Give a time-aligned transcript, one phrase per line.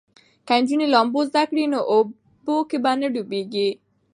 [0.47, 3.69] که نجونې لامبو زده کړي نو په اوبو کې به نه ډوبیږي.